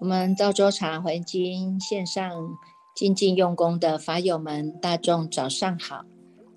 [0.00, 2.56] 我们赵州茶回经线上
[2.96, 6.04] 静静用功的法友们，大众早上好！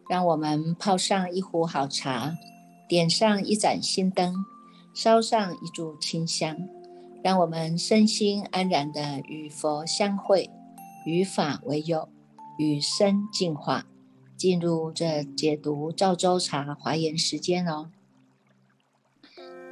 [0.09, 2.33] 让我们泡上一壶好茶，
[2.87, 4.33] 点上一盏心灯，
[4.93, 6.57] 烧上一炷清香，
[7.21, 10.49] 让我们身心安然的与佛相会，
[11.05, 12.09] 与法为友，
[12.57, 13.85] 与生进化，
[14.37, 17.89] 进入这解读赵州茶华严时间哦。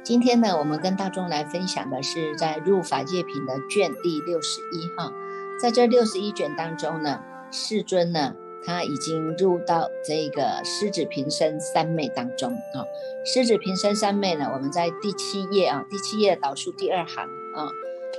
[0.04, 5.12] 今天呢，我们跟大众来分享的是在入法界品的卷第六十一号，
[5.60, 8.34] 在这六十一卷当中呢，世尊呢
[8.66, 12.84] 他已经入到这个狮子平生三昧当中啊。
[13.24, 17.70] 狮子平生三昧呢，我们在第七页啊，第七页导数第二行啊，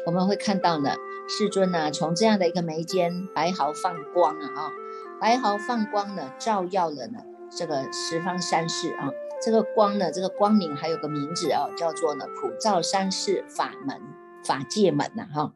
[0.06, 0.96] 我们会看到呢，
[1.36, 4.72] 世尊呢从这样的一个眉间白毫放光啊啊，
[5.20, 9.10] 白毫放光呢，照耀了呢这个十方三世啊。
[9.44, 14.00] 这个光呢，这个光明还有个名字啊，叫做呢普照三世法门
[14.46, 15.56] 法界门呐哈。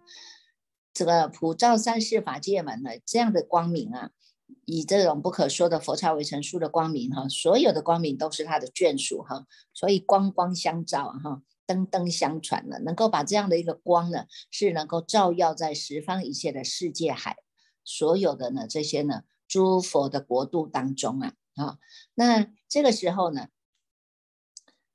[0.95, 4.09] 这个普照三世法界门呢，这样的光明啊，
[4.65, 17.37] 以这种不可说的佛刹为成数的光明哈，所有的光明都是他的眷属哈，所以光光相照哈，灯灯相传呢，能够把这样的一个光呢，是能够照耀在十方一切的世界海，
[17.83, 21.77] 所有的呢这些呢诸佛的国度当中啊啊，
[22.15, 23.49] 那这个时候呢。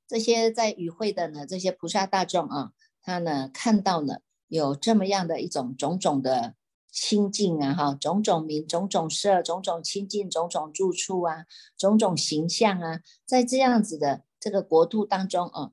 [0.05, 6.53] 这些在与会的呢，这些菩萨大众啊，他呢看到呢有这么样的一种种种的
[6.91, 15.71] 清净啊，哈，种种名、种种色、种种清净、种种住处啊，种种形象啊，在这样子的这个国度当中啊，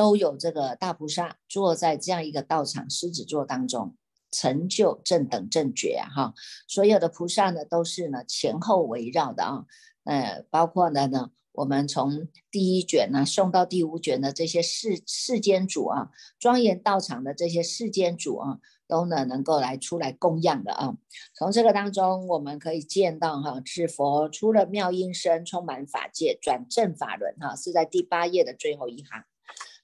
[0.00, 3.94] 都有这个大菩萨坐在这样一个道场狮子座当中，
[4.30, 6.34] 成就正等正觉啊，哈，
[6.66, 9.66] 所有的菩萨呢都是呢前后围绕的啊，
[10.04, 11.30] 呃，包括呢呢。
[11.52, 20.96] 我们从第一卷呢送到第五卷的这些世世间主啊，庄严道场的这些世间主啊，都呢能够来出来供养的啊。
[21.34, 29.24] 从这个当中，我们可以见到哈，是佛出了妙音声，充满法界，转正法轮哈，是在第八页的最后一行。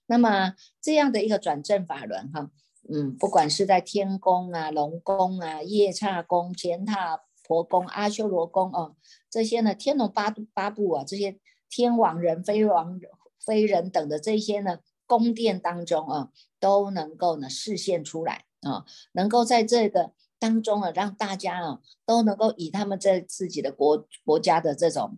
[0.07, 2.51] 那么这样的一个转正法轮哈，
[2.93, 8.97] 嗯，不管是在天宫啊、龙宫啊、夜叉宫、乾塔婆宫、阿修罗宫哦，
[9.31, 11.39] 这些呢天龙八八部啊，这些。
[11.69, 12.99] 天王人、非王、
[13.45, 16.31] 非人等的这些呢，宫殿当中啊，
[16.61, 25.17] 都能够呢示现出来啊，能够在这个当中啊，让大家啊都能够以他们这自己的国国家的这种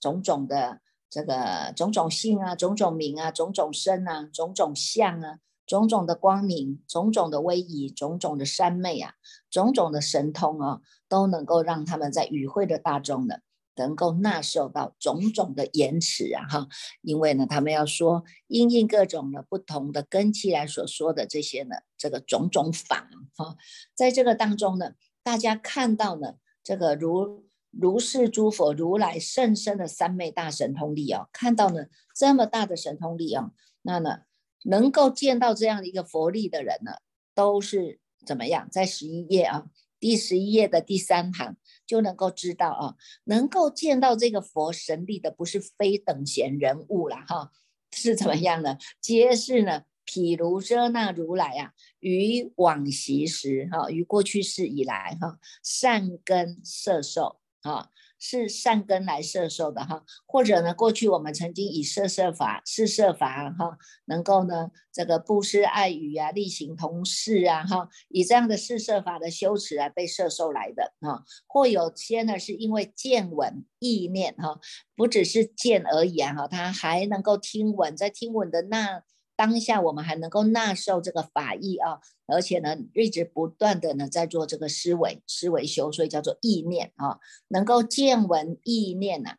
[0.00, 0.80] 种种的
[1.10, 9.14] 这个种种性啊、种种名啊、种种身啊、种种相啊、种种的光明、种种的威仪、种种的三昧啊、
[9.50, 13.36] 种种的神通啊，都能够让他们在与会的大众呢。
[13.80, 16.66] 能够纳受到种种的延迟啊哈，
[17.00, 23.54] 因为呢，他们要说因应各种的不同的根器来所说的这些呢，这个种种法哈，
[23.94, 27.44] 在这个当中呢，大家看到呢，这个如
[27.80, 33.52] 如是诸佛如来甚深的三昧大神通力啊，看到呢这么大的神通力啊，
[33.82, 34.20] 那呢
[34.64, 36.92] 能够见到这样的一个佛力的人呢，
[37.34, 38.68] 都是怎么样？
[38.70, 39.66] 在十一页啊，
[40.00, 41.56] 第十一页的第三行。
[41.86, 47.50] 就能够知道啊，能够见到这个佛神力的，不是非等闲人物了哈，
[47.90, 48.76] 是怎么样呢？
[49.00, 57.88] 皆是呢，譬如遮那如来啊，于往昔时哈，于过去世以来哈，善根摄受啊。
[58.20, 74.58] 是善根来摄受的哈，或者呢，过去我们曾经以摄摄法、施摄法哈，能够呢这个布施爱语啊、力行同事啊哈，以这样的施摄法的修持啊被摄受来的哈，或有些呢是因为见闻意念哈，
[74.96, 79.04] 不只是见而已啊哈，他还能够听闻，在听闻的那。
[79.38, 89.36] 当下我们还能够纳受这个法意啊，而且呢，一直不断的呢在做这个思维思维修，所以叫做意念啊，能够见闻意念呐，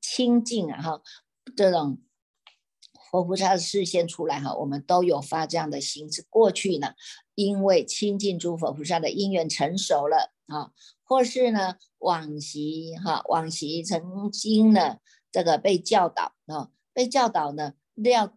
[0.00, 1.02] 清净啊哈，
[1.56, 2.00] 这种
[3.08, 6.12] 佛菩萨的视线出来哈，我们都有发这样的心。
[6.12, 6.94] 是过去呢，
[7.36, 10.72] 因为亲近诸佛菩萨的因缘成熟了啊，
[11.04, 14.96] 或是呢往昔哈往昔曾经呢
[15.30, 18.34] 这个被教导啊，被教导呢料。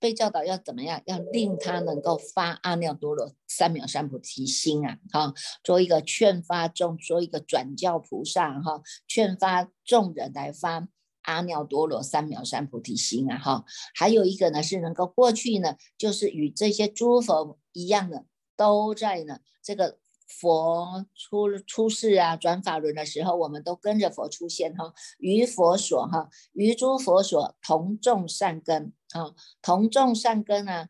[0.00, 1.02] 被教导要怎么样？
[1.06, 4.98] 要令他能够发阿耨多罗三藐三菩提心啊！
[5.10, 10.88] 哈，做一个劝发众，做一个转教菩萨哈，劝发众人来发
[11.22, 13.38] 阿耨多罗三藐三菩提心啊！
[13.38, 13.64] 哈，
[13.94, 18.24] 还有一个呢是能够过去呢，就是与这些诸佛一样的，
[18.56, 19.98] 都在呢这个
[20.28, 30.88] 佛出出世啊，转法轮的时候，我们都跟着佛出现哈，于佛所哈，于诸佛所同种善根啊，同种善根啊，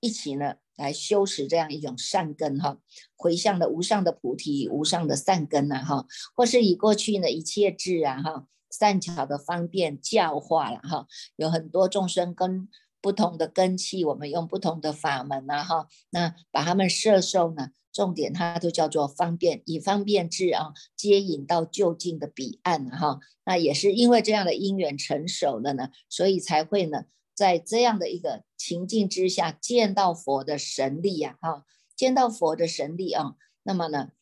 [0.00, 2.78] 一起呢来修持这样一种善根哈，
[3.14, 11.06] 回向的无上的菩提，无上的善根呐哈，或是以过去呢一切智啊哈，善巧的方便教化了哈，
[11.36, 12.68] 有很多众生跟。
[13.02, 23.20] 不同的根器，我们用不同的法门呐，哈，那把他们摄受呢，重点它都叫做方便，以方便智啊，接引到就近的彼岸哈。
[23.44, 27.04] 那也是因为这样的因缘成熟了呢，所以才会呢，
[27.34, 33.34] 在这样的一个情境之下，见到佛的神力呀，哈，见到佛的神力啊，
[33.64, 34.12] 那么呢，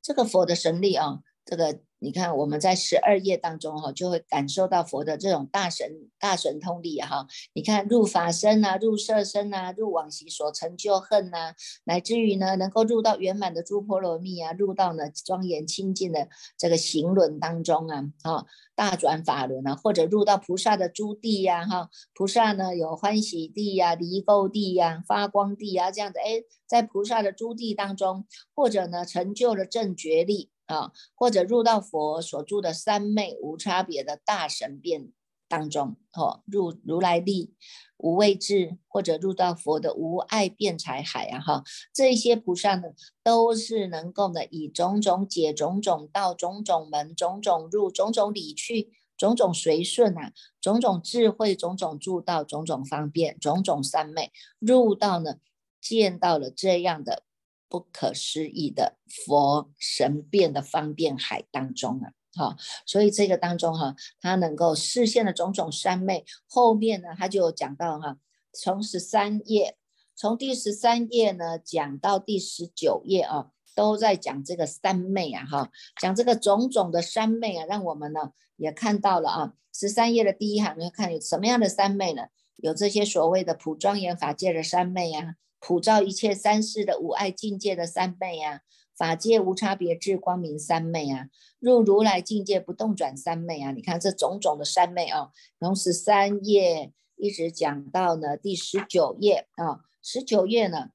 [0.00, 1.80] 这个佛的神力啊，这个。
[2.02, 7.26] 你看，我们在十二页当中哈，就会感受到佛的这种大神大神通力哈。
[7.52, 11.54] 你看入法身啊，入色身啊，入往昔所成就恨呐，
[11.84, 28.24] 乃至于呢，能够入到圆满的诸婆罗蜜啊，入到呢庄严清净的这个行轮当中啊，啊，大转法轮啊，或者入到菩萨的诸地呀，哈，菩萨呢有欢喜地呀、离垢地呀、发光地呀这样子，哎，在菩萨的诸地当中，
[28.54, 30.48] 或者呢成就了正觉力。
[30.72, 35.12] 啊，或者入到佛所住的三昧无差别的大神变
[35.48, 37.54] 当中，哦，入如来力
[37.96, 42.88] 无畏智，或者入到佛的无爱辩才海啊，哈，这些菩萨呢，
[43.24, 54.30] 都是能够呢，以种种解、种种道、种种门、种种入、种种理去、种种随顺啊，种种智慧、种种助道、种种方便、种种三昧，
[54.60, 55.34] 入到呢，
[55.80, 57.24] 见到了这样的。
[57.70, 68.18] 不可思议的佛神变的方便海当中啊，哈，所以这个当中哈，他能够视现的种种三昧，后面呢，他就讲到哈，
[68.52, 69.76] 从十三页，
[70.16, 75.70] 从第十三页呢讲到第十九页啊，都在讲这个三昧啊，哈，
[76.00, 82.24] 讲这个种种的三昧啊，让我们呢也看到了啊，十三页的第一行要看有什么样的三昧呢？
[82.56, 85.36] 有这些所谓的普庄严法界的三昧啊。
[85.60, 88.62] 普照一切三世的无爱境界的三昧啊，
[88.96, 91.28] 法界无差别智光明三昧啊，
[91.58, 100.88] 入如来境界不动转三昧啊，你看这种种的三昧啊，从十三页一直讲到呢第十九页啊，十九页呢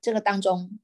[0.00, 0.78] 这个当中，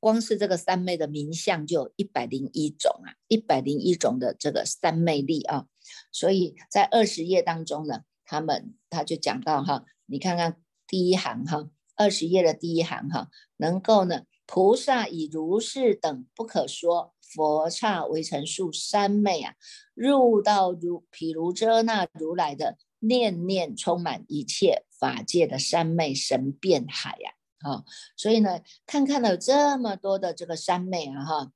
[0.00, 5.66] 光是这个三昧的名相就有一百零一种啊，一百零一种的这个三昧力啊，
[6.10, 11.70] 所以在二十页当中呢，他们他就讲到哈，你看看第一行哈。
[12.00, 19.54] 二十页的第一行哈，能够呢，菩萨以如是等不可说佛刹为成数三昧啊，
[19.92, 27.84] 入到如毗卢遮那如来的念念充满一切法界的三昧神变海呀，啊，
[28.16, 31.52] 所以呢，看看了这么多的这个三昧啊哈，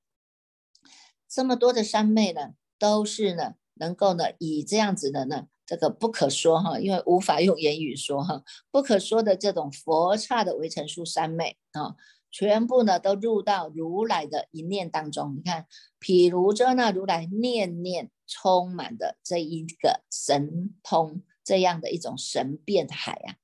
[1.26, 5.46] 这么多的三昧呢，都是呢，能够呢，以这样子的呢。
[5.66, 11.96] 这个不可说哈，因为无法用言语说哈，不可说的这种佛刹的围城数三昧啊，
[12.30, 15.34] 全部呢都入到如来的一念当中。
[15.34, 15.66] 你看，
[15.98, 23.36] 譬如这那如来念念充满的这一个神通，这样的一种神变海啊，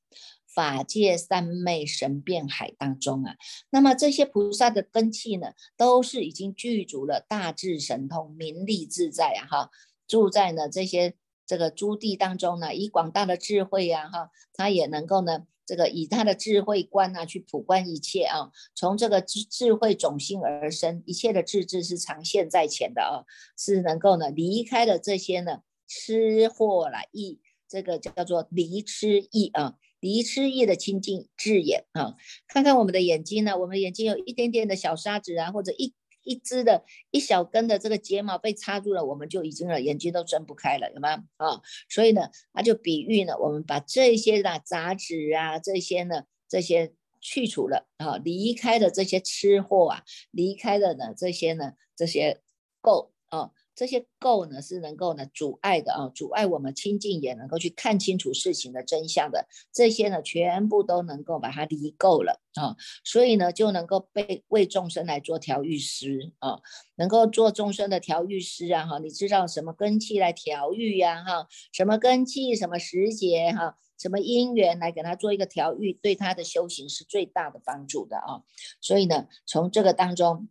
[0.54, 3.36] 法界三昧神变海当中啊，
[3.70, 9.70] 那么这些菩萨的根器呢，都是已经具足了大智神通、名利自在啊哈，
[10.06, 11.14] 住在呢这些。
[11.50, 23.26] 这个诸地当中呢，以广大的智慧呀，哈，他也能够呢，这个以他的智慧观啊，去普观一切啊，从这个智智慧种性而生，一切的智智是常现在前的啊，
[23.58, 32.14] 是能够呢离开了这些呢吃货来意，这个叫做离吃意啊，离吃意的清净智眼啊，
[32.46, 35.92] 看看我们的眼睛呢，我们眼睛有一点点的小沙子啊，或者一。
[36.22, 41.24] 一只的一小根的这个睫毛被插住了，我们就已经了眼睛都睁不开了，有吗？
[41.36, 52.40] 啊，所以呢，它就比喻呢，我们把这些的杂质啊，这些呢，这些去除了啊，离开了这些吃货啊，离开了呢这些呢这些
[52.82, 53.50] 垢啊。
[53.80, 59.46] 这些垢呢是能够呢阻碍的啊，阻碍我们清净也能够去看清楚事情的真相的。
[59.72, 66.60] 这些呢全部都能够把它离垢了啊，所以呢就能够被为众生来做调御师啊，
[66.96, 68.98] 能够做众生的调御师啊哈。
[68.98, 71.48] 你知道什么根气来调御呀哈？
[71.72, 73.78] 什么根气，什么时节哈？
[73.98, 78.42] 什么因缘来给他做一个调御，对他的修行是最大的帮助的啊。
[78.82, 80.48] 所以呢，从这个当中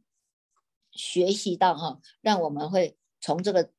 [0.92, 2.96] 学习到哈，让我们会。
[3.22, 3.70] 从这个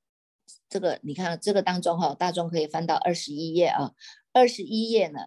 [0.68, 3.92] 这个，你看这个当中哈，大众可以翻到二十一页啊。
[4.32, 5.18] 二十一页呢，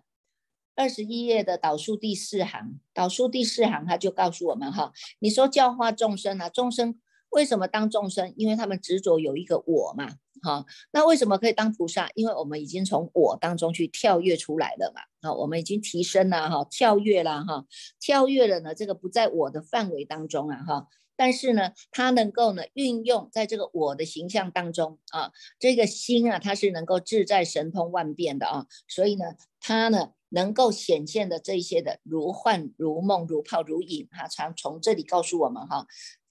[0.75, 6.97] 二十一页的导数第四行，导数第四行他就告诉我们哈，你说教化众生啊，众生
[7.29, 8.33] 为什么当众生？
[8.37, 10.07] 因为他们执着有一个我嘛，
[10.41, 12.09] 哈，那为什么可以当菩萨？
[12.15, 17.65] 因为我们已经从我当中去跳跃出来了嘛，啊，我们已经提升了哈，跳跃了哈，
[17.99, 20.87] 跳跃了呢，这个不在我的范围当中啊哈。
[21.15, 29.25] 但是呢，它能够呢运用在这个我的形象当中啊，这个心啊，它是能够自在神通万变的啊，所以呢，
[29.59, 35.87] 它呢能够显现的这些的如幻如梦如泡如影哈，常从这里告诉我们哈。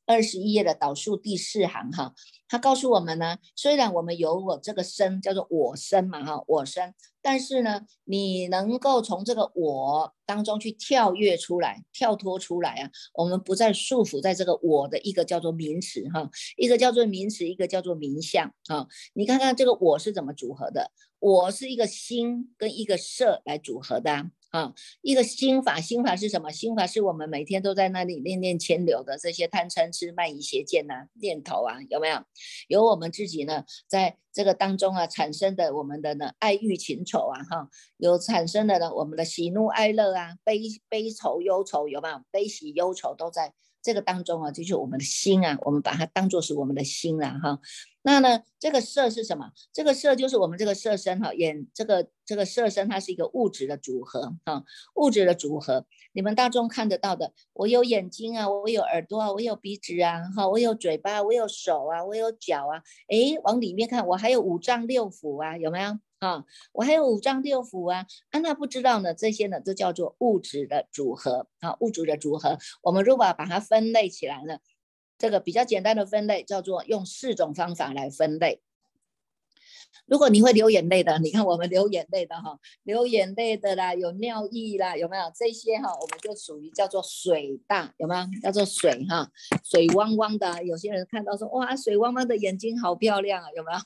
[0.07, 2.15] 二十一页的导数第四行哈，
[2.49, 18.87] 他告诉我们呢，虽然我们有我这个身叫做我身嘛哈，我身，但是呢，你能够从这个我当中去跳跃出来，跳脱出来啊，我们不再束缚在这个我的一个叫做名词哈，一个叫做名词，一个叫做名相啊。
[19.15, 20.91] 你看看这个我是怎么组合的？
[21.21, 24.31] 我是一个心跟一个色来组合的。
[24.53, 26.51] 啊一个心法，心法是什么？
[26.51, 32.23] 心法是我们每天都在那里念念牵流的这些贪嗔痴慢疑邪见呐念头啊，有没有？
[32.69, 42.21] 有我们自己呢，在这个当中啊产生的我们的呢爱欲情仇啊，哈，有产生的呢我们的喜怒哀乐啊，悲悲愁忧愁有没有？
[42.31, 43.55] 悲喜忧愁都在。
[43.83, 47.59] 这个当中啊，就是我们的心啊，我们把它当做是我们的心了哈。
[48.03, 49.51] 那呢，这个色是什么？
[49.73, 54.65] 这个色就是我们这个色身哈，眼这个这个色身它是一个物质的组合哈，
[54.97, 55.87] 物质的组合。
[56.12, 65.99] 你们大众看得到的，我有眼睛啊，我有耳朵啊，我有鼻子啊，哈，我有嘴巴，我有手啊，我有脚啊，诶，往里面看，我还有五脏六腑啊，有没有？
[66.23, 72.59] 啊，我还有五脏六腑啊，啊，那不知道呢，这些呢都叫做物质的组合啊，物质的组合。
[72.81, 74.59] 我们如果把它分类起来呢，
[75.19, 78.62] 这个比较简单的分类叫做用四种方法来分类。
[80.07, 85.93] 如果你会流眼泪的，你看我们流眼泪的哈，流眼泪的啦，有尿意啦，有没有这些哈？
[85.93, 88.26] 我们就属于叫做水大，有没有？
[88.41, 89.29] 叫做水哈，
[89.64, 90.62] 水汪汪的。
[90.62, 93.79] 有些人看到说哇，水汪汪的眼睛好漂亮啊，有没有？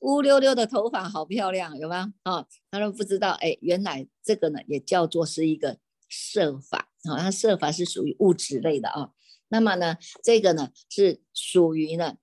[0.00, 2.12] 乌溜溜的头发好漂亮，有吗？
[2.22, 5.78] 啊，他说不知道，哎，原来这个呢也叫做是一个
[6.08, 9.10] 色法啊，它色法是属于物质类的啊。
[9.48, 12.16] 那么呢，这个呢是属于呢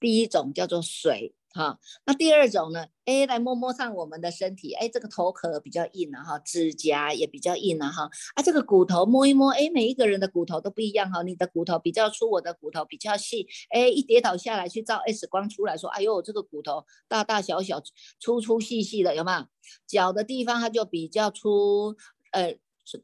[0.00, 1.34] 第一种叫做水。
[1.54, 2.86] 哈，那第二种呢？
[3.04, 17.82] 哎，来摸摸上我们的身体，哎，这个头壳比较硬了哈，指甲也比较硬了哈，啊，这个骨头摸一摸，哎，每一个人的骨头都不一样哈，你的骨头比较粗，我的骨头比较细，哎，一跌倒下来去照 X 光出来说，哎呦，这个骨头大大小小、
[18.20, 19.46] 粗粗细细的，有没有？
[19.86, 21.96] 脚的地方它就比较粗，
[22.32, 22.56] 呃。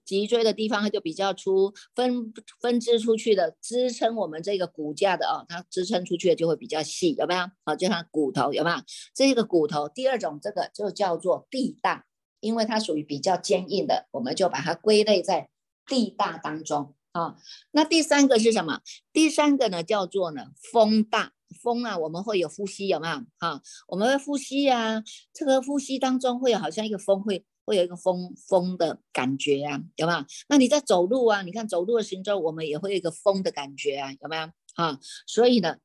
[0.04, 7.47] 脊椎的地方它就比较粗，分分支出去的支撑我们这个骨架的哦，它支撑出去的就会比较细，有没有？
[7.64, 8.76] 好，就像骨头有没有？
[9.14, 12.04] 这个骨头，第二种这个就叫做地大，
[12.40, 15.49] 因为它属于比较坚硬的，我们就把它归类在
[15.87, 17.37] 地大当中啊。
[17.70, 18.80] 那第三个是什么？
[19.12, 21.32] 第三个呢叫做呢风大，
[21.62, 23.14] 风啊，我们会有呼吸，有没有？
[23.38, 27.44] 哈，我们会呼吸啊，这个呼吸当中会有好像一个风会。
[27.69, 30.25] 会有一个风风的感觉啊，有没有？
[30.49, 34.51] 那你在走路啊，你看走路的行舟，我们也会有一个风的感觉啊，有没有？
[34.75, 35.77] 啊，所以呢，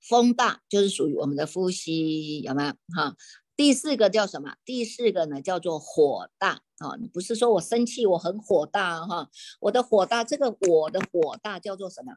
[0.00, 2.70] 风大就是属于我们的呼吸，有没有？
[2.96, 3.14] 哈，
[3.54, 4.54] 第四个叫什么？
[4.64, 9.28] 第四个呢叫做火大啊，不是说我生气我很火大哈，
[9.60, 12.14] 我的火大，这个我的火大叫做什么？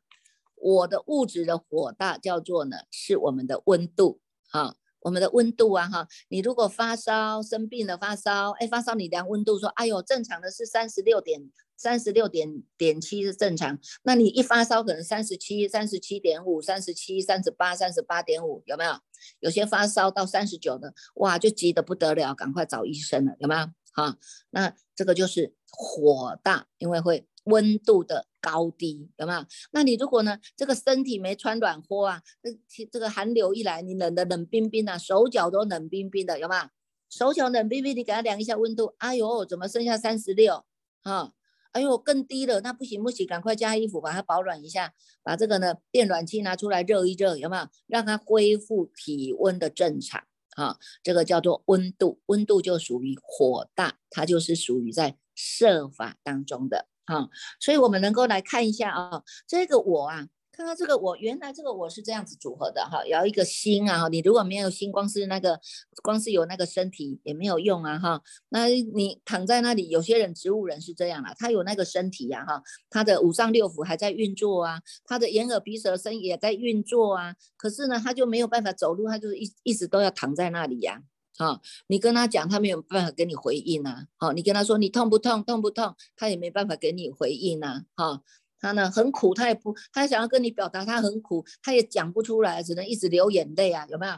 [0.55, 4.75] 我的物质的火大叫做呢是我们的温度哈。
[5.01, 18.91] 我们的温度啊，哈，你如果发烧生病了发烧，哎，发烧你量温度说，哎呦，正常的是三十六点三十六点点七是正常，那你一发烧可能三十七、三十七点五、三十七、三十八、三十八点五，有没有？
[19.39, 23.67] 有些发烧到三十九的，哇，就急得不得了，赶快找医生了，有没有？
[23.93, 24.17] 哈，
[24.49, 27.27] 那这个就是火大，因为会。
[27.49, 29.45] 温度的高低有没有？
[29.71, 36.61] 那你如果呢，这个身体没穿暖和啊，这这个寒流一来，你冷的冷冰冰的，手脚都冷冰冰的，有没有？
[37.09, 40.63] 手脚冷冰冰，你给他量一下温度，哎呦，怎么剩下三十六？
[41.03, 41.33] 哈，
[41.73, 47.67] 哎呦，更低了，那不行不行，赶快加衣服，把它保暖一下，把这个呢电暖气拿出来热一热，有没有？
[47.87, 50.23] 让它恢复体温的正常
[50.55, 56.87] 啊，这个叫做温度，温度就属于火大，它就是属于在设法当中的。
[57.07, 57.27] 啊，
[57.59, 65.59] 所以我们能够来看一下啊，这个我啊，看到这个我，原来这个我是这样子组合的哈，要一个心啊，你如果没有心，光是那个，
[66.03, 81.01] 光是有那个身体也没有用啊哈，那你躺在那里，有些人植物人是这样啦，他有那个身体呀哈，他的五脏六腑还在运作啊，他的眼耳鼻舌身也在运作啊，可是呢，他就没有办法走路，他就是一一直都要躺在那里呀。
[81.37, 84.07] 啊，你跟他讲，他没有办法给你回应啊。
[84.17, 87.85] 好，你跟他说你痛不痛，痛不痛，他也没办法给你回应啊。
[87.95, 88.21] 哈，
[88.59, 93.85] 他呢很苦，他也不，他想要跟你表达他很苦，他也讲不出来，只能一直流眼泪啊。
[93.89, 94.13] 有没有？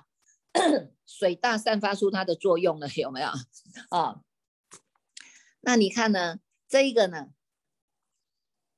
[1.05, 3.27] 水大散发出它的作用了，有没有？
[3.89, 4.21] 啊，
[5.61, 6.39] 那你看呢？
[6.67, 7.27] 这一个呢？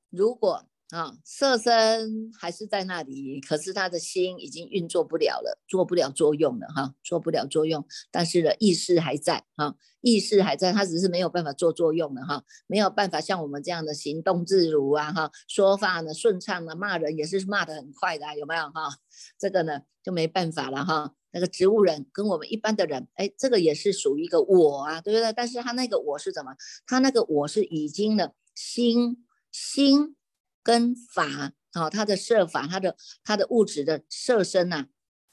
[0.08, 7.82] 如果啊，色身还是在那里，可是他的心已经运作不了了，做不了作用了哈，做不了作用。
[8.10, 18.94] 但是呢，意识还在哈，意识还在，他只是没有办法做作用了哈，没有办法像我们这样的行动自如啊哈，说话呢顺畅的，骂人也是骂得很快的，有没有哈？
[19.38, 21.14] 这个呢就没办法了哈。
[21.30, 25.32] 那个植物人跟我们一般的人，哎，这个也是属于一个我啊，对不对？
[25.32, 26.54] 但是他那个我是怎么？
[26.86, 30.16] 他那个我是已经的心心。
[30.62, 34.86] 跟法啊，他的设法，他的他的物质的色身呐，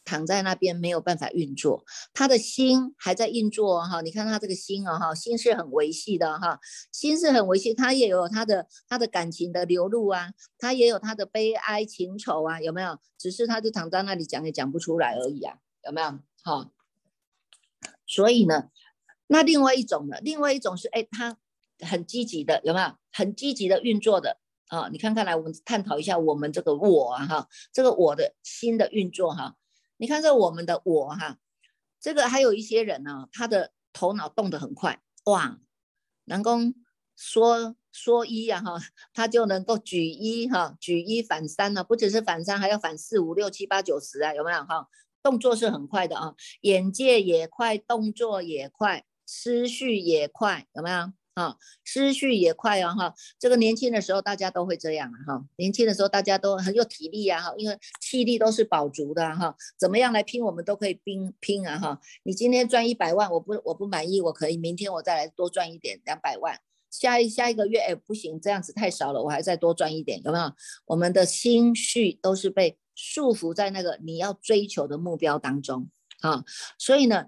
[0.05, 4.01] 躺在那边没有办法运作，他的心还在运作哈。
[4.01, 6.59] 你看他这个心啊哈，心是很维系的哈，
[6.91, 12.97] 心是很维系，他也有他的他的感情的流露啊，他也有他的悲哀情愁啊，有没有？
[13.17, 16.19] 只是他就躺在那里讲也讲不出来而已啊，有没有？
[16.41, 16.71] 哈，
[18.07, 18.69] 所以呢，
[19.27, 21.37] 那另外一种呢，另外一种是哎，他
[21.81, 22.95] 很积极的，有没有？
[23.11, 24.39] 很积极的运作的。
[24.69, 29.55] 啊，你看看来，我们探讨一下我们这个我啊，哈，这个我的心的运作哈。
[29.97, 31.37] 你看这我们的我哈，
[31.99, 35.59] 这个还有一些人呢，他的头脑动得很快，哇，
[36.25, 36.57] 能够
[37.15, 38.79] 说说一呀哈，
[39.11, 44.87] 他就能够举一哈，举一反三呢，不只是反三，还要反四五六七八九十啊，有没有哈？
[45.23, 51.11] 动作是很快的啊，眼界也快，动作也快，思绪也快，有没有？
[51.39, 51.55] 啊，
[51.85, 66.59] 思绪也快哦，哈，这个年轻的时候大家都会这样啊，哈，年轻的时候大家都很有体力啊，哈，因为气力都是饱足的哈，怎么样来拼我们都可以拼拼啊，哈，你今天赚一百万，我不我不满意，我可以明天我再来多赚一点两百万，
[66.91, 70.51] 下一下一个月，哎，不行，这样子太少了，我还再多赚一点，有没有？
[70.87, 76.43] 我们的心绪都是被束缚在那个你要追求的目标当中啊，
[76.77, 77.27] 所以呢，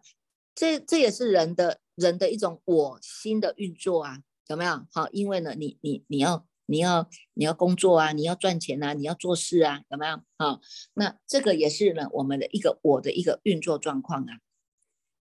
[0.54, 1.80] 这这也是人的。
[2.02, 4.86] 人的一种我心的运作啊，有没有？
[4.92, 10.20] 好，因为呢，你你你要你要你要工作啊，你要赚钱啊，你要做事啊，有没有？
[10.38, 10.60] 好，
[10.96, 14.40] 那这个也是呢，我们的一个我的一个运作状况啊。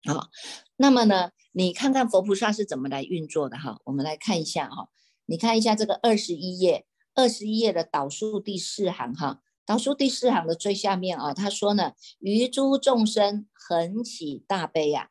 [0.06, 0.30] 好，
[0.78, 3.80] 那么呢，你看看佛菩萨是怎么来运作的哈？
[3.84, 4.90] 我们来看一下哈，
[5.26, 15.10] 你看一下这个二十一页，二十一页的导数第四行哈，导数第四行的最下面啊，他说呢，于诸众生恒起大悲呀。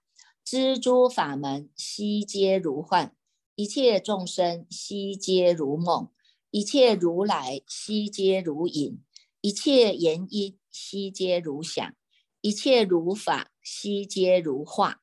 [0.50, 3.12] 知诸法门悉皆如幻，
[3.54, 6.08] 一切众生悉皆如梦，
[6.50, 9.02] 一切如来悉皆如影，
[9.42, 11.94] 一切言音悉皆如响，
[12.40, 15.02] 一切如法悉皆如画。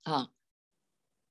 [0.00, 0.30] 啊，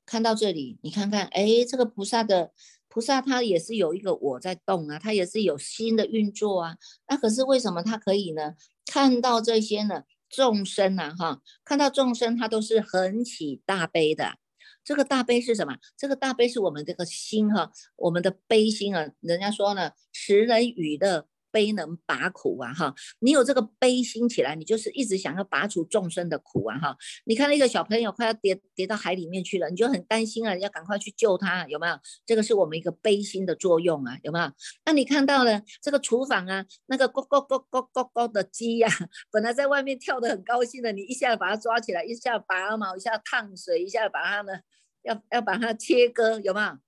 [0.06, 2.54] 看到这里，你看看，哎，这个菩萨的
[2.88, 6.78] 菩萨他也是有一个我在动啊，他也是有心的运作啊。
[7.08, 8.54] 那可是为什么他可以呢？
[8.86, 10.04] 看到这些呢？
[10.30, 14.36] 众生呐，哈，看到众生，他都是很起大悲的。
[14.84, 15.78] 这个大悲是什么？
[15.98, 19.10] 这个大悲是我们这个心哈，我们的悲心啊。
[19.20, 21.28] 人家说呢，持人与乐。
[21.56, 22.94] 悲能拔苦啊，哈！
[23.20, 26.98] 你有这个悲心起来，你就是一直想要拔除众生的苦啊，哈！
[27.24, 31.98] 你看那个小朋友快要跌跌到海里面去了，你就很担心啊，要赶快去救他，有没有？
[32.26, 34.52] 这个是我们一个悲心的作用啊，有没有？
[34.84, 38.90] 那你看到了这个厨房啊，那个咕咕咕咕咕咕的鸡呀，
[39.32, 44.60] 本来在外面跳得很高兴的，你一下把它抓起来，一下拔毛，一下烫水，一下把它呢，
[45.04, 46.85] 要要把它切割，有没有？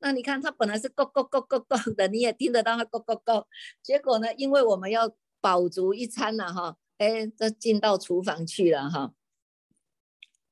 [0.00, 3.44] 那你看，它本来是咕咕咕咕咕的，你也听得到它咕咕咕。
[3.82, 9.12] 结果呢，因为我们要饱足一餐了哈，哎，这进到厨房去了哈，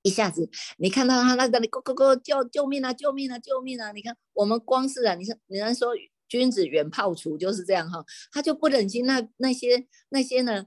[0.02, 3.92] 一下子你看到它那个咕咕咕叫救命啊，救命啊，救命啊！
[3.92, 5.92] 你看我们光是啊，你说你能说
[6.28, 10.66] 君子远庖厨就是这样哈，他就不忍心那那些那些呢，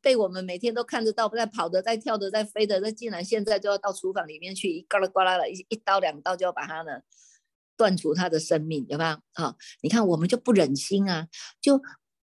[0.00, 7.02] 被我们每天都看得到在跑的、在跳的、在飞的，那竟然现在就要到厨房里面去，一呱啦呱啦的一一刀两刀就要把它呢。
[7.80, 9.10] 断除他的生命，有没有？
[9.42, 11.26] 啊，你看我们就不忍心啊，
[11.62, 11.80] 就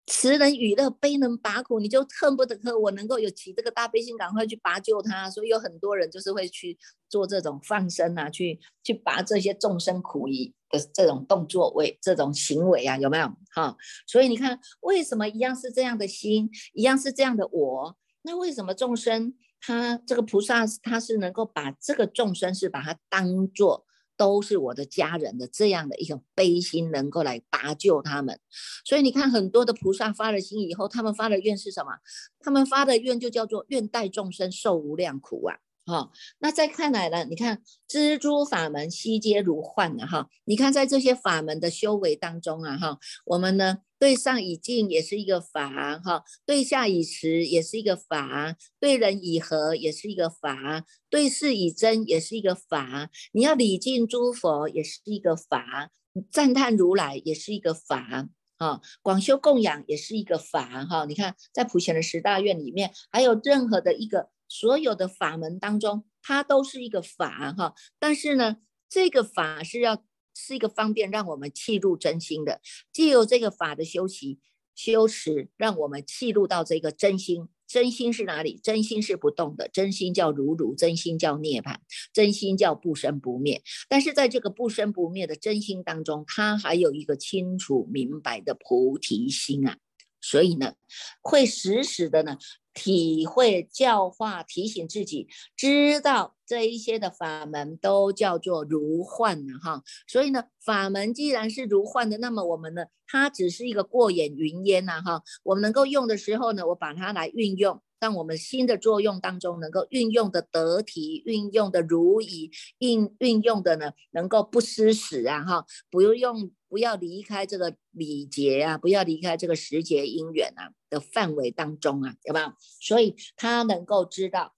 [0.06, 5.28] 慈人与乐，悲能拔苦，你就恨不得和我能够有起这个大悲心，赶快去拔救他。
[5.28, 6.78] 所以有很多人就是会去
[7.10, 13.30] 做这种放生啊，去去拔这些众生苦疑的这种动作为这种行为啊，有没有？
[13.54, 17.96] 哈，所以你看，为什么一样是这样的心，一样是这样的我？
[18.22, 23.84] 那为什么众生他这个菩萨他是能够把这个众生是把它当做？
[24.16, 28.38] 都是我的家人的这样的一种悲心，能够来搭救他们。
[28.85, 31.92] 所以你看，很多的菩萨发了心以后，他们发的愿是什么？
[32.40, 35.57] 他们发的愿就叫做愿带众生受无量苦啊！
[35.85, 37.25] 哈，那再看来呢？
[37.25, 40.29] 你看，蜘蛛法门悉皆如幻的哈。
[40.44, 53.10] 你看，在这些法门的修为当中啊，哈，我们呢对上以静也是一个法哈，对下以持也是一个法，对人以和也是一个法，对事以真也是一个法。
[53.30, 55.92] 你要礼敬诸佛也是一个法，
[56.32, 61.04] 赞叹如来也是一个法啊，广修供养也是一个法哈。
[61.04, 64.30] 你看，在普贤的十大愿里面，还有任何的一个。
[64.48, 70.04] 所有的法门当中，它都是一个法哈，但是呢，这个法是要
[70.35, 72.61] 是一个方便让我们契入真心的，
[72.92, 74.38] 既有这个法的修习
[74.75, 77.49] 修持，让我们契入到这个真心。
[77.68, 78.61] 真心是哪里？
[78.62, 81.77] 真心是不动的，真心叫如如，真心叫涅槃，
[82.12, 83.62] 真心叫不生不灭。
[83.88, 89.79] 但是在这个不生不灭的真心当中，它还有一个清楚明白的菩提心啊，
[90.22, 90.72] 所以呢，
[91.20, 92.38] 会时时的呢。
[92.74, 99.82] 体会教化，提醒自己，知道这一些的法门都叫做如幻的哈。
[100.06, 105.22] 所以呢，法门既然是如幻的，那么我们呢，它只是一个过眼云烟呐哈。
[105.42, 107.82] 我们能够用的时候呢，我把它来运用。
[108.02, 122.52] 让我们新的作用当中能够运用的得体，运用的如意，运运用的呢能够不失时啊哈，不用不要离开这个礼节啊，不要离开这个时节因缘啊的范围当中啊，有没有？
[122.80, 124.52] 所以他能够知道。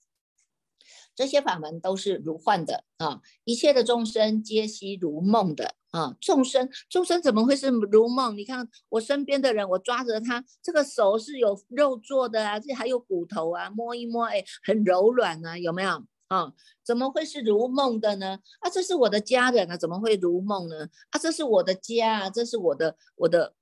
[1.15, 6.17] 这些法门都是如幻的啊，一切的众生皆悉如梦的啊。
[6.21, 8.37] 众生众生怎么会是如梦？
[8.37, 16.53] 你看我身边的人，我抓着他这个手是有肉做的啊，这还有骨头啊，摸一摸，哎，很柔软啊，有没有啊？
[16.83, 18.41] 怎么会是如梦的呢？
[18.61, 20.89] 啊，这是我的家人啊，怎么会如梦呢？
[21.11, 23.55] 啊，这是我的家啊，这是我的我的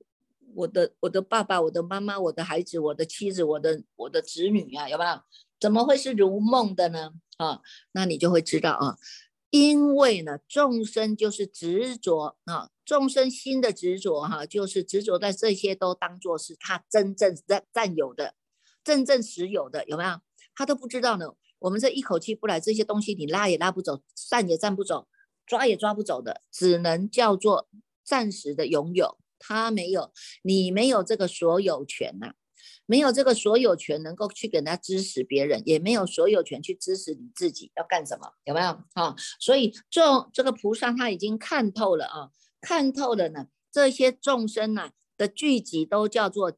[0.55, 5.21] 我的我的爸爸，我的妈妈，我的孩子，我的妻子，我的我的子女啊，有没有？
[5.61, 7.13] 怎么会是如梦的呢？
[7.43, 7.61] 啊，
[7.93, 8.97] 那你就会知道啊，
[9.51, 18.35] 因为呢，众生就是执着啊，众生心的执着哈，就是执着在这些都当做是他真正占占有的、
[18.85, 20.21] 真正实有的，有没有？
[20.55, 21.27] 他都不知道呢。
[21.61, 25.07] 我们这一口气不来，这些东西你拉也拉不走，散也散不走，
[25.47, 27.69] 抓也抓不走的，只能叫做
[28.05, 29.17] 暂时的拥有。
[29.39, 32.35] 他没有，你没有这个所有权呐。
[32.93, 39.17] 没有这个所有权能够去给他支持别人，也没有所有权去支持你自己要干什么，有没有啊？
[39.41, 42.29] 所以众这个菩萨他已经看透了啊，
[42.61, 46.53] 看透了呢，这些众生呐的聚集都叫做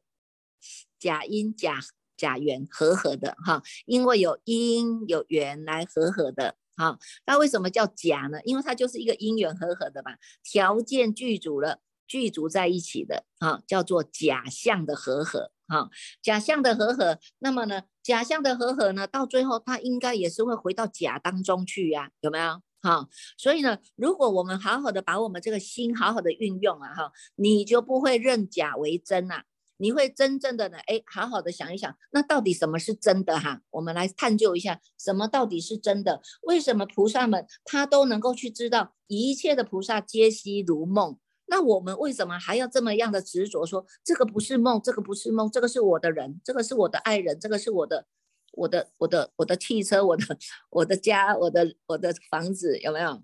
[0.99, 1.79] 假因假
[2.17, 6.99] 假缘合合的哈，因为有因有缘来合合的哈。
[7.25, 8.41] 那为什么叫假呢？
[8.43, 10.11] 因为它就是一个因缘合合的嘛，
[10.43, 15.51] 条件具足了，具足在一起的啊，叫做假象的合合。
[15.67, 15.89] 哈，
[16.21, 22.61] 假象的和合，那么呢，假象的和合呢，到最后它应该也是会回到假当中去呀，有没有？
[22.81, 29.41] 哈，所以呢，如果我们好好的把我们这个心好好的运用啊，哈，你就不会认假为真呐，
[29.77, 33.61] 你会真正的呢，哎，好好的想一想，那到底什么是真的哈？
[33.71, 36.21] 我们来探究一下，什么到底是真的？
[36.43, 41.17] 为什么菩萨们他都能够去知道一切的菩萨皆悉如梦？
[41.47, 43.65] 那我们为什么还要这么样的执着？
[43.65, 48.05] 说这个不是梦，这个不是梦，这个是我的人，这个是我的爱人，这个是我的，
[48.53, 50.37] 我的，我的，我的汽车，我的，
[50.69, 53.21] 我的家，我的，我的房子，有没有？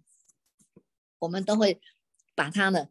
[1.20, 1.80] 我们都会
[2.36, 2.88] 把它呢。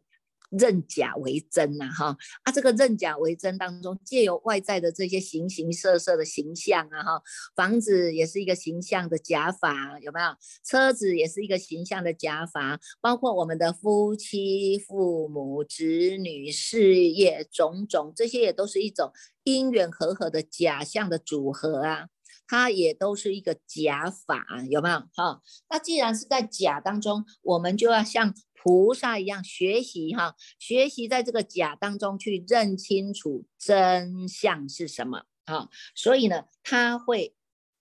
[0.51, 7.21] 认假为真呐，哈啊，这个认假为真当中，借由外在的这些形形色色的形象啊，哈，
[7.55, 10.35] 房子也是一个形象的假法，有没有？
[10.65, 15.85] 车子也是一个形象的假法，包括我们的夫妻、父母、子
[16.17, 19.13] 女、事业种种，这些也都是一种
[19.45, 22.07] 因缘和合的假象的组合啊，
[22.45, 24.99] 它也都是一个假法，有没有？
[25.15, 28.33] 哈，那既然是在假当中，我们就要像。
[28.63, 37.33] 菩萨一样学习哈，学习在这个假当中去认清楚真相是什么啊，所以呢，他会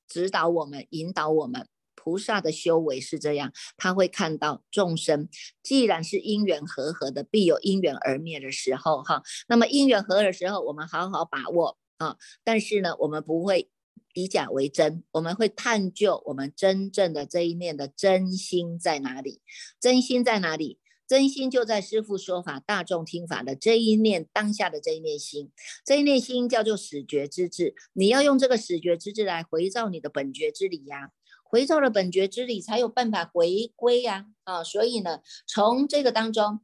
[0.09, 1.69] 指导我们、引导我们。
[2.03, 5.29] 菩萨的修为是这样，他会看到众生
[5.63, 9.23] 既然是因缘和合的，必有因缘而灭的时候哈。
[9.49, 12.17] 那么因缘和合的时候，我们好好把握啊。
[12.43, 13.69] 但是呢，我们不会。
[14.15, 19.43] 以假为真，我们会探究我们真正的这一念的真心在哪里？
[19.81, 20.79] 真心在哪里？
[21.07, 25.51] 真心就在师父说法、大众听法的这一念当下的这一念心，
[25.85, 27.75] 这一念心叫做始觉之智。
[27.95, 31.11] 你要用这个始觉之智来回照你的本觉之理呀，
[31.43, 34.27] 回照了本觉之理，才有办法回归呀。
[34.45, 36.61] 啊，所以呢，从这个当中，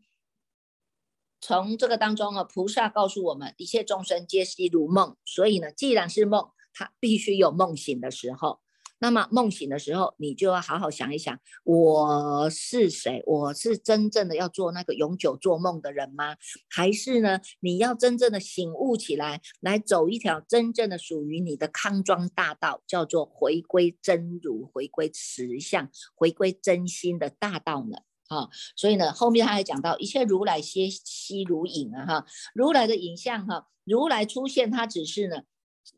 [1.41, 5.17] 从这个当中啊，菩萨告诉我们，一切众生皆悉如梦。
[5.25, 6.51] 所以呢，既然是梦。
[6.79, 8.61] 他必须有梦醒的时候，
[8.99, 13.23] 那么梦醒的时候，你就要好好想一想，我是谁？
[13.27, 16.37] 我是真正的要做那个永久做梦的人吗？
[16.69, 27.99] 还是呢，你要真正的醒悟起来，来走一条真正的属于你的康庄大道，叫做回归真如、回归实相、回归真心的大道呢？
[28.29, 35.43] 啊，所以呢，后面他还讲到，一切如来皆悉如影啊，哈，如来的影像哈，如来出现，它只是呢，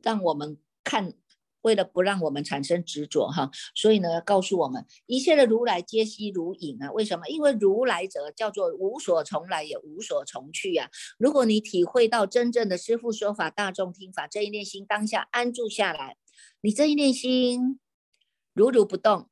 [0.03, 1.14] 让我们看。
[1.62, 6.91] 为了不让我们产生执着哈，所以呢，告诉我们一切的如来皆悉如影啊。
[6.93, 7.27] 为什么？
[7.27, 10.88] 因为如来者叫做无所从来也无所从去呀。
[11.19, 16.17] 如果你体会到真正的师父说法、大众听法，这一念心当下安住下来，
[16.61, 17.81] 你这一念心
[18.55, 19.29] 如如不动，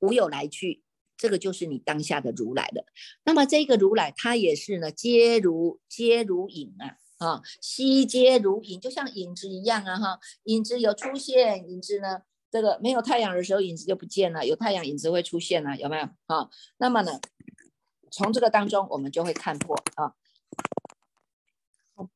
[0.00, 0.82] 无有来去，
[1.18, 2.86] 这个就是你当下的如来了。
[3.24, 6.96] 那么这个如来，他也是呢，皆如皆如影啊。
[7.18, 9.98] 啊，悉皆如影，就像影子一样啊！
[9.98, 16.04] 哈，影子有出现，影子呢，这个没有太阳的时候，影子就不见了；有太阳，影子会出现了，有没有？
[16.26, 17.20] 啊，那么呢，
[18.10, 20.14] 从这个当中，我们就会看破啊，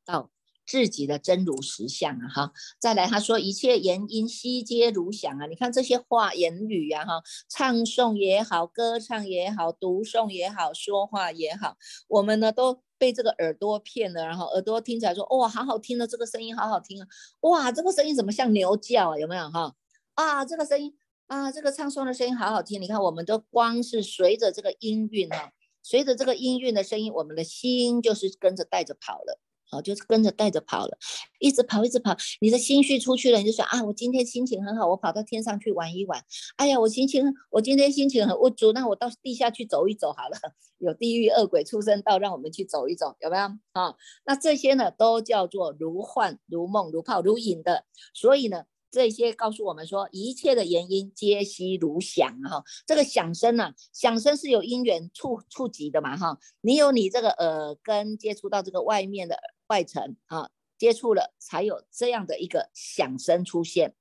[0.05, 0.32] 到。
[0.73, 11.77] 自己的真如实相啊，哈，再来他说一切言音悉皆如响啊，你看这些话言语呀，哈，唱诵也好，歌唱也好，读诵也好，说话也好，
[12.09, 17.07] 我们呢都被这个耳朵骗了，然后耳朵听起来说哇，好好听的这个声音好好听啊，
[17.41, 19.19] 哇，这个声音怎么像牛叫啊？
[19.19, 19.75] 有没有哈？
[20.15, 29.39] 啊，这个声音啊，这个唱诵的声音好好听，你看我们都光是随着这个音韵哈，随着这个音韵的声音，我们的心就是跟着带着跑了。
[29.73, 30.97] 哦，就是跟着带着跑了，
[31.39, 32.15] 一直跑，一直跑。
[32.41, 36.23] 你的心绪出去了，你就说啊，我今天心情很好，我跑到天上去玩一玩。
[36.57, 40.37] 哎呀，我心情，我今天心情很无助，那我到地下去走一走好了。
[40.79, 43.95] 有地狱恶鬼出生道，让我们去走一走，有没有啊？
[44.27, 47.85] 那这些呢，都叫做如幻、如梦、如泡、如影的。
[48.13, 52.65] 所以呢，这些告诉我们说，一切的原因皆悉如响哈。
[52.85, 56.37] 这个响声呢，响声是有因缘触触及的嘛哈。
[56.61, 59.39] 你有你这个耳根接触到这个外面的。
[59.69, 63.95] 外层啊，接触了才有这样的一个响声出现。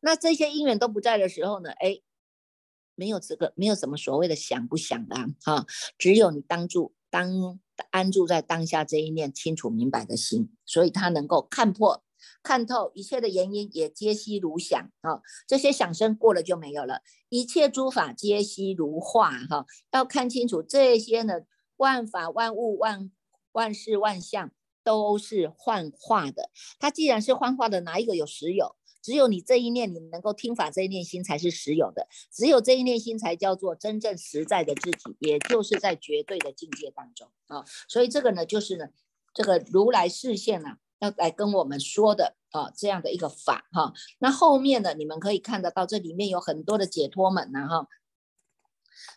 [0.00, 1.70] 那这些因缘都不在的时候呢？
[1.72, 2.00] 哎，
[2.94, 5.66] 没有这个，没有什么所谓的响不响的啊，
[5.98, 7.58] 只有你当住当
[7.90, 12.02] 安住在当下这一念清楚明白的心，所以他能够看破、
[12.42, 15.20] 看透一切的原因，也皆悉如响啊。
[15.46, 19.66] 这些响声过了就没有了，一切诸法皆悉如化哈。
[19.92, 21.40] 要看清楚这些呢，
[21.76, 23.10] 万法、万物、万
[23.52, 24.52] 万事、万象。
[24.86, 28.76] 都是幻化的，它既然是幻化的，哪一个有实有？
[29.02, 37.64] 只有你这一念，你能够听法这一念心才是实有的，只有这一念心才叫做真正实在的自己，也就是在绝对的境界当中啊。
[37.88, 38.86] 所以这个呢，就是呢，
[39.34, 43.92] 这个如来视线呢，要来跟我们说的啊，这样的一个法哈。
[44.20, 47.88] 那后面呢，你们可以看得到，这里面有很多的解脱门呐哈。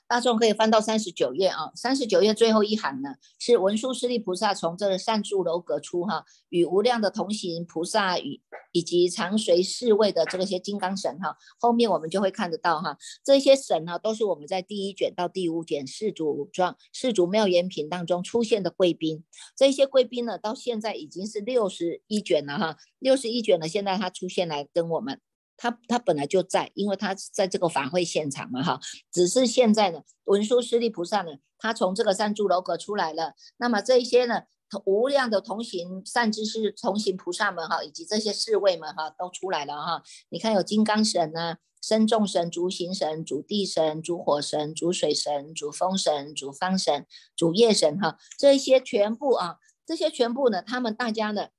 [0.08, 19.24] 大众可以翻到三十九页啊，三十九页最后一行呢，是文殊师利菩萨从这个善住楼阁出哈，与无量的同行菩萨与以及常随侍卫的这些金刚神哈，后面我们就会看得到哈，这些神呢都是我们在第一卷到第五卷世主状世主妙严品当中出现的贵宾，
[19.56, 25.20] 这些贵宾呢到现在已经是六十一卷了哈，六十一卷了，现在他出现来跟我们。
[25.62, 28.80] 他他本来就在，因为他在这个法会现场嘛，哈，
[29.12, 33.34] 只是现在呢，文殊师利菩萨呢，他从这个三柱楼阁出来了。
[33.58, 34.44] 那么这一些呢，
[34.86, 40.02] 无量的同行善知识、同行菩萨们，哈，以及这些侍卫们，哈，都出来了，哈。
[40.30, 51.50] 你看有金刚神啊，身众神、主行神、主地神、主火神、主水神、主风神、主方神、主业神，哈，这一些全部啊，这些全部呢，他们大家呢，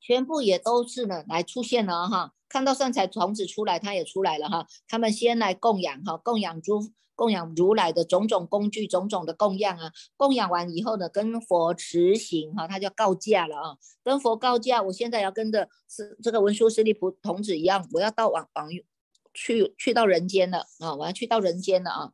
[0.00, 2.34] 全部也都是呢，来出现了，哈。
[2.52, 4.66] 看到善财童子出来，他也出来了哈。
[4.86, 9.90] 他们先来供养哈，供养诸供养如来的种种工具，种种的供养啊。
[10.18, 13.78] 供养完以后呢，跟佛持行哈，他就告假了啊。
[14.04, 18.68] 跟佛告假，我现在要跟着是这个文殊师利菩童子一样，我要到往往
[19.32, 22.12] 去去到人间了啊，我要去到人间了啊。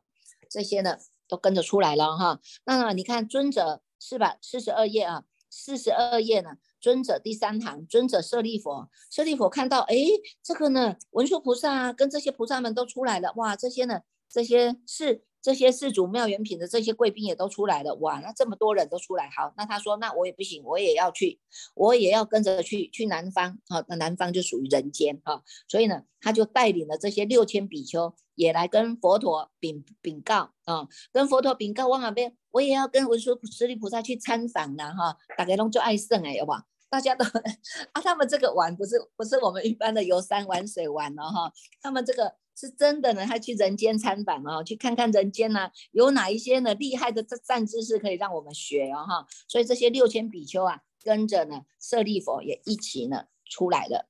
[0.49, 0.95] 这些呢
[1.27, 2.39] 都跟着出来了哈。
[2.63, 4.37] 那你看尊者是吧？
[4.41, 6.51] 四十二页啊，四十二页呢。
[6.79, 9.95] 尊者第三堂，尊者舍利佛，舍利佛看到，哎，
[10.41, 21.39] 这个呢，文殊菩萨跟这些菩萨们都出来了，哇，这些呢，这些是这些四主妙缘品的这些贵宾也都出来了，哇，那这么多人都出来，好，那他说，那我也不行，我也要去，
[21.75, 32.35] 我也要跟着去，去南方，好，那南方就属于人间，哈，所以呢，他就带领了这些六千比丘也来跟佛陀禀禀告，啊，跟佛陀禀告，往哪边？
[32.51, 36.51] 我也要跟文殊师利菩萨去参访呢，哈，大家拢就爱圣哎，有不？
[36.91, 37.23] 大家都
[37.93, 54.08] 啊，他们这个玩不是不是我们一般的游山玩水玩了哈，他们这个是真的呢，他去人间参访啊，去看看人间呢有哪一些呢厉害的战战知识可以让我们学哦哈，所以这些六千比丘啊，跟着呢舍利佛也一起呢出来了。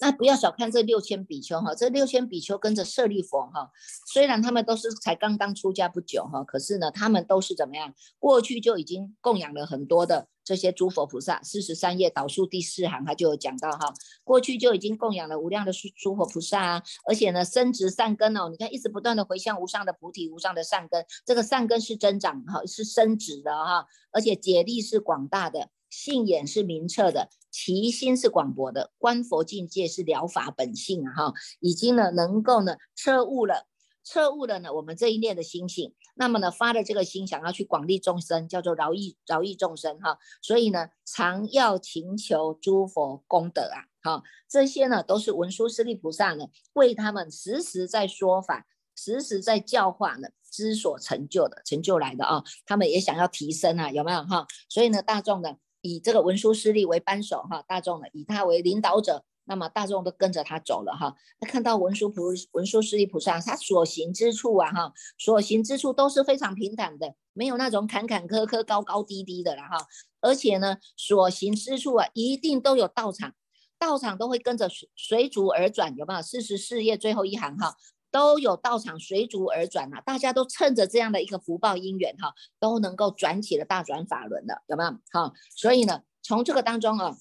[0.00, 3.70] 那不要小看这六千比丘哈，这六千比丘跟着舍利佛哈，
[4.06, 7.92] 虽然他们都是才刚刚出家不久哈，可是呢，他们都是怎么样？
[8.18, 11.42] 过去就已经供养了很多的这些诸佛菩萨。
[11.42, 13.92] 四十三页导数第四行，他就有讲到哈，
[14.24, 25.68] 过去就已经供养了无量的诸佛菩萨啊，而且呢，生殖善根哦，你看一直不断的回向无上的菩提，无上的善根，这个善根是增长哈，是生殖的哈，而且解力是广大的。
[25.96, 31.30] 性眼是明澈的，其心是广博的，观佛境界是了法本性啊！
[31.30, 33.66] 哈，已经呢能够呢彻悟了，
[34.04, 43.88] 彻悟了呢我们这一念的心性，那么呢发了这个心，想要去广利众生，叫做饶益饶益众生哈，所以呢常要请求诸佛功德啊！
[44.02, 52.44] 哈，这些呢都是文殊师利菩萨呢为他们时时在说法，时时在教化呢之所成就的成就来的啊！
[52.66, 54.46] 他们也想要提升啊，有没有哈？
[54.68, 55.56] 所以呢大众呢。
[55.86, 61.14] 以这个文殊师利为扳手哈，大众呢以他为领导者，那么大众都跟着他走了哈。
[61.40, 62.22] 那看到文殊菩
[62.52, 69.86] 文殊师利菩萨，他所行之处啊哈，所行之处都是非常平坦的，没有那种坎坎坷坷、高高低低的了哈。
[70.20, 73.32] 而且呢，所行之处啊，一定都有道场，
[73.78, 76.22] 道场都会跟着随随逐而转，有没有？
[76.22, 77.76] 四十四页最后一行哈。
[78.10, 84.90] 都有道场随逐而转啊，大家都趁着这样的一个福报因缘哈，都能够转起了大转法轮的，有没有？
[85.10, 87.16] 哈，所以呢，从这个当中啊，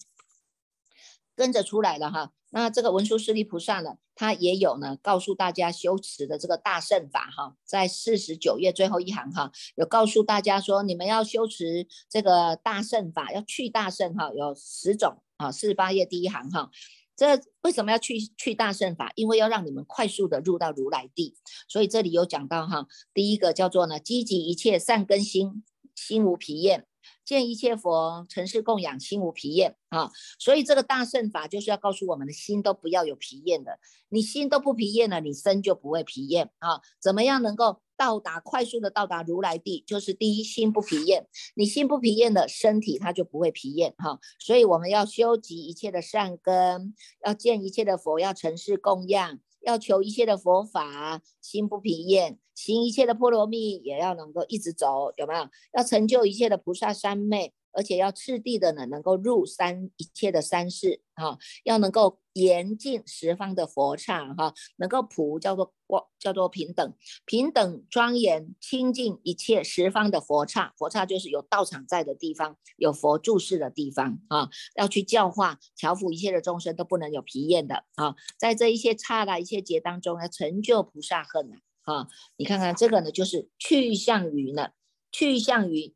[1.35, 2.31] 跟着出来了哈。
[2.51, 16.69] 那这个文殊师利菩萨呢，他也有呢，告诉大家修持的这个大圣法哈，在四十九页最后一行哈，有告诉大家说，你们要修持这个大圣法，要去大圣哈，有十种啊，四十八页第一行哈。
[17.15, 19.11] 这为什么要去去大圣法？
[19.15, 21.35] 因为要让你们快速的入到如来地，
[21.67, 25.63] 所以这里有讲到哈，第一个叫做呢，积极一切善根心，
[25.95, 26.85] 心无疲厌，
[27.23, 30.11] 见一切佛，尘世供养，心无疲厌啊。
[30.39, 36.81] 所以这个大圣法就是要告诉我们的心都不要有疲厌的，你心都不疲厌了，你身就不会疲厌啊。
[37.01, 37.81] 怎么样能够？
[37.97, 41.27] 到达快速的到达如来地，就是第一心不疲厌。
[41.55, 44.19] 你心不疲厌的身体，它就不会疲厌哈。
[44.37, 46.93] 所以我们要修集一切的善根，
[47.25, 55.47] 要见一切的佛，要尘世供养，要求一切的佛法，心不疲厌，行一切的波罗蜜，也要能够一直走，有没有？
[55.73, 57.53] 要成就一切的菩萨三昧。
[57.77, 66.93] 而且要次第的呢，能够入三一切的三世哈，要能够严禁十方的佛刹哈，能够普叫做光叫做平等
[67.25, 81.49] 平等庄严清净一切十方的佛刹，佛刹就是有道场在的地方，有佛住世的地方啊，要去教化调伏一切的众生都不能有疲厌的啊，在这一些刹那一切劫当中呢成就菩萨恨
[81.83, 84.71] 啊，你看看这个呢，就是去向于呢，
[85.11, 85.95] 去向于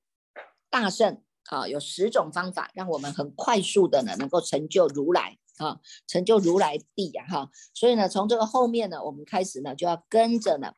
[0.69, 1.21] 大圣。
[1.49, 7.49] 啊，有十种方法，让我们很快速的呢，能够成就如来啊，成就如来地呀哈。
[7.73, 10.73] 所以呢，从这个后面呢，我们开始呢，就要跟着呢，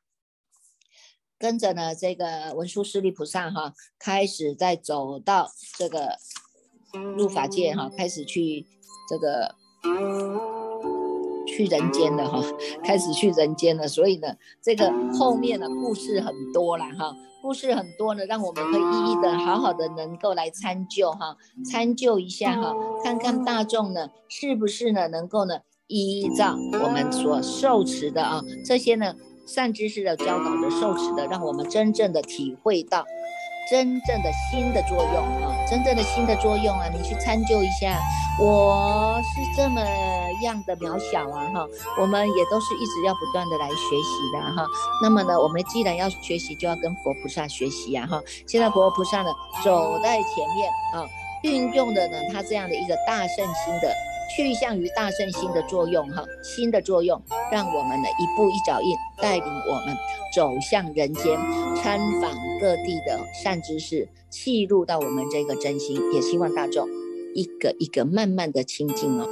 [1.39, 6.17] 跟着呢这个文殊师利菩萨哈，开始再走到这个
[7.15, 8.67] 入法界哈，开始去
[9.09, 9.55] 这个
[11.61, 12.43] 去人间了哈，
[12.83, 13.87] 开始去人间了。
[13.87, 17.15] 所以呢，这个后面的故事很多了哈。
[17.41, 29.15] 故事很多呢，让我们可以一一的好好的能够来参究哈，参究一下哈，看看大众呢是不是呢能够呢依照我们所受持的啊这些呢
[29.47, 33.05] 善知识的教导的受持的，让我们真正的体会到。
[33.69, 37.97] 真正的心的作用啊，真正的心的作用啊，你去参究一下。
[38.37, 39.81] 我是这么
[40.41, 41.65] 样的渺小啊，哈，
[41.97, 44.65] 我们也都是一直要不断的来学习的哈。
[45.01, 48.21] 那么呢，我们既然要学习，就要跟佛菩萨学习呀，哈。
[48.45, 49.31] 现在佛菩萨呢
[49.63, 51.07] 走在前面啊，
[51.43, 53.93] 运用的呢他这样的一个大圣心的。
[54.35, 59.95] 趋向于大圣心的作用，哈，心的作用，让我们呢一步一脚印，带领我们
[60.35, 61.37] 走向人间，
[61.75, 66.87] 参访各地的善知识，契入到我们这个真心，也希望大众
[67.35, 69.27] 一个一个慢慢的亲近哦。